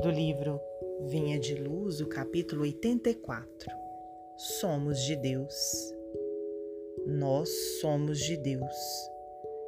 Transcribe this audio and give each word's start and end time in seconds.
do 0.00 0.10
livro 0.10 0.58
Vinha 1.08 1.38
de 1.38 1.54
Luz, 1.56 2.00
o 2.00 2.06
capítulo 2.06 2.62
84. 2.62 3.70
Somos 4.34 4.98
de 5.00 5.14
Deus. 5.14 5.54
Nós 7.06 7.50
somos 7.80 8.18
de 8.18 8.38
Deus. 8.38 8.74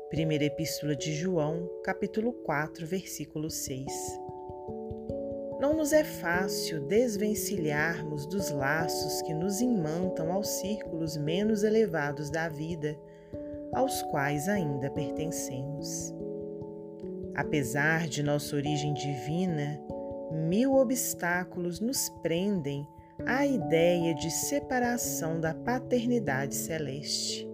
Primeira 0.08 0.44
Epístola 0.44 0.96
de 0.96 1.12
João, 1.12 1.68
capítulo 1.84 2.32
4, 2.32 2.86
versículo 2.86 3.50
6. 3.50 3.86
Não 5.60 5.74
nos 5.74 5.92
é 5.92 6.02
fácil 6.02 6.80
desvencilharmos 6.86 8.24
dos 8.24 8.50
laços 8.50 9.20
que 9.22 9.34
nos 9.34 9.60
imantam 9.60 10.32
aos 10.32 10.48
círculos 10.48 11.14
menos 11.14 11.62
elevados 11.62 12.30
da 12.30 12.48
vida, 12.48 12.98
aos 13.74 14.00
quais 14.04 14.48
ainda 14.48 14.90
pertencemos. 14.90 16.14
Apesar 17.34 18.08
de 18.08 18.22
nossa 18.22 18.56
origem 18.56 18.94
divina, 18.94 19.78
mil 20.32 20.74
obstáculos 20.74 21.80
nos 21.80 22.08
prendem 22.22 22.86
à 23.26 23.46
ideia 23.46 24.14
de 24.14 24.30
separação 24.30 25.40
da 25.40 25.54
paternidade 25.54 26.54
celeste. 26.54 27.48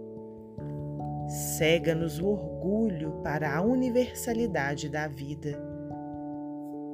Cega-nos 1.58 2.18
o 2.18 2.26
orgulho 2.28 3.20
para 3.22 3.54
a 3.54 3.60
universalidade 3.60 4.88
da 4.88 5.06
vida. 5.06 5.60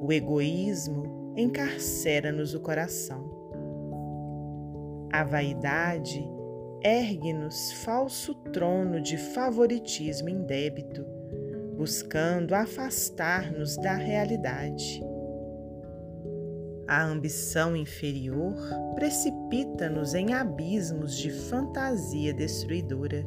O 0.01 0.11
egoísmo 0.11 1.33
encarcera-nos 1.37 2.53
o 2.53 2.59
coração. 2.59 3.33
A 5.11 5.23
vaidade 5.23 6.27
ergue-nos 6.83 7.71
falso 7.71 8.35
trono 8.51 8.99
de 8.99 9.17
favoritismo 9.17 10.27
indébito 10.27 11.05
buscando 11.75 12.55
afastar-nos 12.55 13.75
da 13.77 13.93
realidade. 13.93 15.01
A 16.87 17.03
ambição 17.03 17.75
inferior 17.75 18.55
precipita-nos 18.93 20.13
em 20.13 20.33
abismos 20.33 21.17
de 21.17 21.31
fantasia 21.31 22.31
destruidora. 22.31 23.25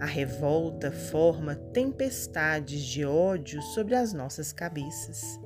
A 0.00 0.06
revolta 0.06 0.90
forma 0.90 1.54
tempestades 1.54 2.82
de 2.82 3.04
ódio 3.04 3.62
sobre 3.62 3.94
as 3.94 4.12
nossas 4.12 4.52
cabeças. 4.52 5.40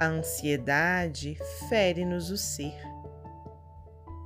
A 0.00 0.06
ansiedade 0.06 1.36
fere-nos 1.68 2.30
o 2.30 2.36
ser. 2.38 2.74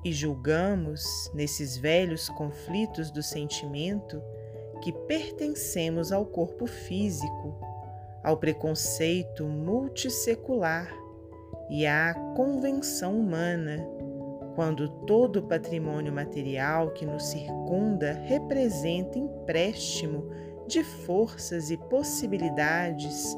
E 0.05 0.13
julgamos, 0.13 1.03
nesses 1.35 1.77
velhos 1.77 2.29
conflitos 2.29 3.11
do 3.11 3.23
sentimento, 3.23 4.23
que 4.81 4.93
pertencemos 4.93 6.13
ao 6.13 6.25
corpo 6.25 6.67
físico, 6.67 7.61
ao 8.23 8.37
preconceito 8.37 9.45
multissecular 9.45 10.93
e 11.69 11.87
à 11.87 12.15
convenção 12.37 13.19
humana, 13.19 13.87
quando 14.55 14.89
todo 15.07 15.37
o 15.37 15.43
patrimônio 15.47 16.13
material 16.13 16.91
que 16.91 17.07
nos 17.07 17.25
circunda 17.25 18.13
representa 18.25 19.19
empréstimo 19.19 20.29
de 20.67 20.85
forças 20.85 21.71
e 21.71 21.77
possibilidades 21.77 23.37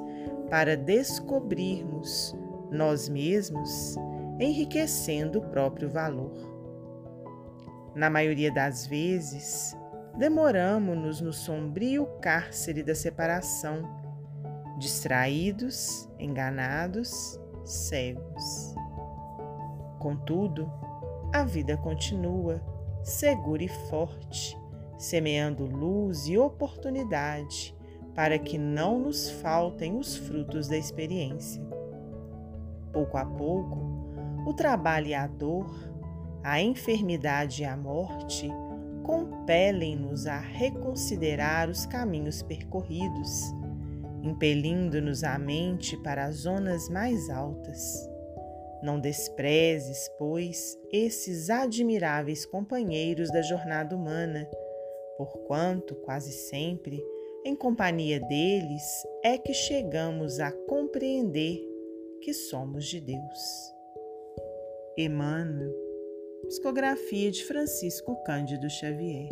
para 0.50 0.76
descobrirmos 0.76 2.36
nós 2.70 3.08
mesmos, 3.08 3.96
enriquecendo 4.40 5.38
o 5.38 5.48
próprio 5.50 5.88
valor. 5.88 6.32
Na 7.94 8.08
maioria 8.08 8.50
das 8.50 8.86
vezes, 8.86 9.76
demoramo-nos 10.16 11.20
no 11.20 11.32
sombrio 11.32 12.06
cárcere 12.20 12.82
da 12.82 12.94
separação, 12.94 13.82
distraídos, 14.82 16.08
enganados, 16.18 17.40
cegos. 17.64 18.74
Contudo, 20.00 20.68
a 21.32 21.44
vida 21.44 21.76
continua, 21.76 22.60
segura 23.04 23.62
e 23.62 23.68
forte, 23.68 24.58
semeando 24.98 25.64
luz 25.64 26.26
e 26.26 26.36
oportunidade 26.36 27.76
para 28.12 28.38
que 28.38 28.58
não 28.58 28.98
nos 28.98 29.30
faltem 29.30 29.96
os 29.96 30.16
frutos 30.16 30.66
da 30.66 30.76
experiência. 30.76 31.62
Pouco 32.92 33.16
a 33.16 33.24
pouco, 33.24 33.78
o 34.44 34.52
trabalho 34.52 35.06
e 35.06 35.14
a 35.14 35.28
dor, 35.28 35.72
a 36.42 36.60
enfermidade 36.60 37.62
e 37.62 37.64
a 37.64 37.76
morte 37.76 38.50
compelem-nos 39.04 40.26
a 40.26 40.38
reconsiderar 40.38 41.70
os 41.70 41.86
caminhos 41.86 42.42
percorridos, 42.42 43.54
impelindo-nos 44.22 45.24
a 45.24 45.38
mente 45.38 45.96
para 46.02 46.24
as 46.24 46.36
zonas 46.36 46.88
mais 46.88 47.28
altas. 47.28 48.08
Não 48.82 48.98
desprezes, 48.98 50.08
pois, 50.18 50.78
esses 50.92 51.50
admiráveis 51.50 52.46
companheiros 52.46 53.30
da 53.30 53.42
jornada 53.42 53.94
humana, 53.94 54.48
porquanto, 55.16 55.94
quase 55.96 56.32
sempre, 56.32 57.00
em 57.44 57.54
companhia 57.54 58.20
deles 58.20 58.82
é 59.24 59.36
que 59.36 59.52
chegamos 59.52 60.40
a 60.40 60.52
compreender 60.52 61.60
que 62.20 62.32
somos 62.32 62.86
de 62.86 63.00
Deus. 63.00 63.72
Emmanuel 64.96 65.72
Psicografia 66.48 67.30
de 67.30 67.44
Francisco 67.44 68.16
Cândido 68.24 68.68
Xavier. 68.68 69.28